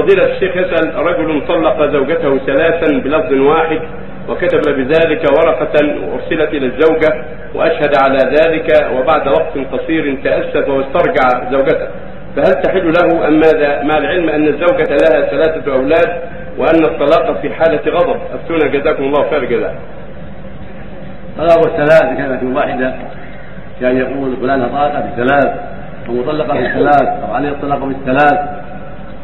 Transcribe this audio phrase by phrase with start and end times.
[0.00, 3.80] فضيلة الشيخ يسأل رجل طلق زوجته ثلاثا بلفظ واحد
[4.28, 5.72] وكتب بذلك ورقة
[6.14, 11.88] أرسلت إلى الزوجة وأشهد على ذلك وبعد وقت قصير تأسف واسترجع زوجته.
[12.36, 16.22] فهل تحل له أم ماذا؟ مع العلم أن الزوجة لها ثلاثة أولاد
[16.58, 18.20] وأن الطلاق في حالة غضب.
[18.34, 19.74] أفتونا جزاكم الله خير جزاء
[21.38, 22.94] طلاق الثلاث بكلمة واحدة.
[23.80, 25.54] كان يقول فلان طلق بالثلاث
[26.08, 28.59] أو بالثلاث أو عليه الطلاق بالثلاث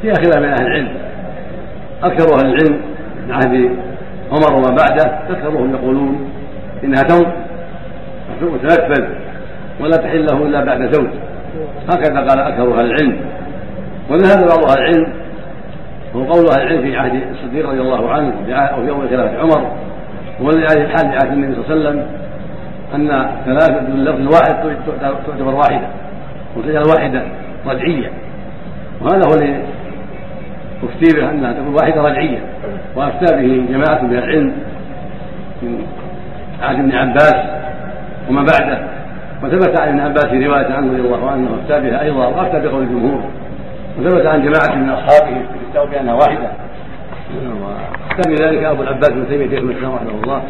[0.03, 0.89] فيها خلاف من أهل العلم.
[2.03, 2.81] أكثر أهل العلم
[3.27, 3.71] من عهد
[4.32, 6.31] عمر وما بعده أكثرهم يقولون
[6.85, 7.32] إنها توم
[8.43, 9.04] وتنفذ
[9.81, 11.09] ولا تحل له إلا بعد زوج
[11.89, 13.21] هكذا قال أكثر أهل العلم.
[14.11, 15.13] وذهب بعض أهل العلم
[16.17, 19.73] هو قول أهل العلم في عهد الصديق رضي الله عنه أو في أول خلافة عمر
[20.40, 22.07] ولهذه الحال في عهد النبي صلى الله عليه وسلم
[22.95, 25.87] أن ثلاثة باللفظ الواحد تعتبر واحدة
[26.57, 27.23] وتجعل واحدة
[27.67, 28.11] رجعية
[29.01, 29.57] وهذا هو
[30.86, 32.39] الذي أفتي به أنها تكون واحدة رجعية.
[32.97, 34.53] وأفتى به جماعة من العلم
[35.62, 35.87] من
[36.62, 37.34] عهد ابن عباس
[38.31, 38.79] وما بعده.
[39.42, 42.83] وثبت عن ابن عباس في رواية عنه رضي الله عنه أفتى بها أيضا وأفتى بقول
[42.83, 43.20] الجمهور.
[43.98, 46.51] وثبت عن جماعة من أصحابه في الكتاب بأنها واحدة.
[47.62, 50.42] وأفتى بذلك أبو العباس بن تيمية شيخ الإسلام رحمه الله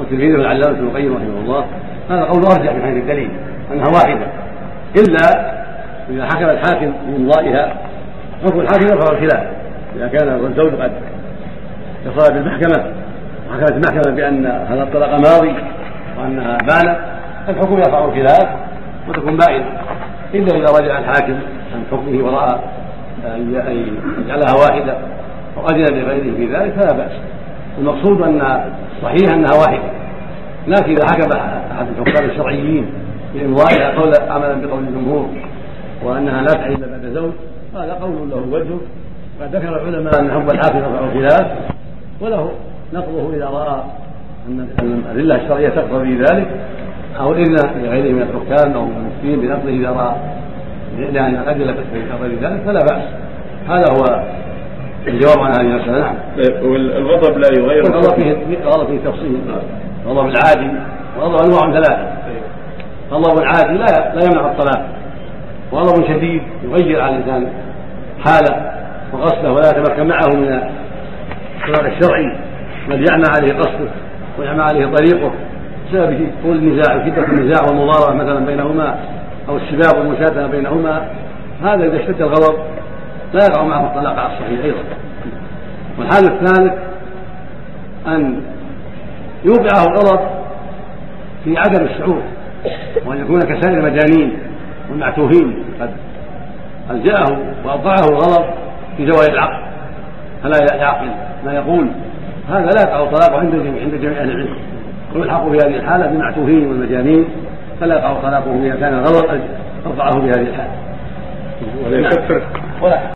[0.00, 1.64] وتلميذه العلامة ابن القيم رحمه الله.
[2.10, 3.30] هذا قول أرجح من حيث الدليل
[3.72, 4.26] أنها واحدة.
[4.96, 5.56] إلا
[6.10, 7.74] إذا حكم الحاكم بإمضائها
[8.44, 9.55] حكم الحاكم يرفع الخلاف.
[9.96, 10.92] إذا كان الزوج قد
[12.06, 12.92] اتصل بالمحكمة
[13.50, 15.54] وحكمت المحكمة بأن هذا الطلاق ماضي
[16.18, 16.98] وأنها بانت
[17.48, 18.48] الحكم يرفع الخلاف
[19.08, 19.66] وتكون بائنة
[20.34, 21.38] إلا إذا رجع الحاكم
[21.74, 22.58] عن حكمه ورأى
[23.26, 23.62] أن
[24.24, 24.96] يجعلها واحدة
[25.56, 27.12] وأذن لغيره في ذلك فلا بأس.
[27.78, 28.60] المقصود أن
[29.02, 29.90] صحيح أنها واحدة.
[30.68, 31.38] لكن إذا حكم
[31.72, 32.86] أحد الحكام الشرعيين
[33.34, 35.28] بإمضائها قول عملا بقول الجمهور
[36.04, 37.32] وأنها لا تحل بعد زوج
[37.74, 38.74] هذا قول له وجه
[39.40, 41.46] قد ذكر العلماء أن حكم الحاكم يرفع الخلاف
[42.20, 42.50] وله
[42.92, 43.80] نقضه إذا رأى
[44.48, 46.46] أن الأدلة الشرعية تقتضي ذلك
[47.20, 50.14] أو الإذن لغيره من الحكام أو من المفتين بنقضه إذا رأى
[51.12, 53.02] لأن الأدلة تقتضي ذلك فلا بأس.
[53.68, 54.24] هذا هو
[55.06, 56.00] الجواب عن هذه المسألة.
[56.00, 56.14] نعم.
[56.62, 58.14] والغضب لا يغير الغضب.
[58.14, 59.40] فيه الغضب فيه تفصيل.
[60.06, 60.78] الغضب العادي
[61.18, 62.08] والغضب أنواع ثلاثة.
[63.10, 64.86] غضب العادي لا لا يمنع الطلاق.
[65.72, 67.48] وغضب شديد يغير على الإنسان
[68.24, 68.75] حالة.
[69.16, 70.60] وقصده ولا يتمكن معه من
[71.60, 72.38] الطلاق الشرعي.
[72.88, 73.90] بل يعمى عليه قصده
[74.38, 75.32] ويعمى عليه طريقه
[75.88, 78.98] بسبب طول النزاع وشدة النزاع والمضاربة مثلا بينهما
[79.48, 81.08] أو السباب والمشاتمة بينهما.
[81.62, 82.58] هذا إذا اشتد الغضب
[83.32, 84.78] لا يقع معه الطلاق على الصحيح أيضا.
[85.98, 86.72] والحال الثالث
[88.06, 88.40] أن
[89.44, 90.20] يوقعه الغضب
[91.44, 92.22] في عدم الشعور
[93.06, 94.38] وأن يكون كسائر المجانين
[94.90, 95.64] والمعتوهين.
[95.80, 95.90] قد
[96.90, 98.44] ألجأه وأوقعه الغضب
[98.96, 99.62] في زوال العقل.
[100.42, 101.08] فلا يعقل
[101.44, 101.90] ما يقول.
[102.48, 104.56] هذا لا يقع طلاقه عند جميع عند جميع أهل العلم.
[105.14, 107.24] ويلحق في هذه الحالة بالمعتوهين والمجانين.
[107.80, 109.40] فلا يقع طلاقه إذا كان الغضب
[109.86, 110.72] اوقعه في هذه الحالة.
[111.86, 112.42] ولا يكفر.
[112.82, 113.10] ولا